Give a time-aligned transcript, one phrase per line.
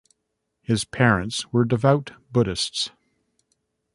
[0.63, 2.89] His parents were devout Buddhists.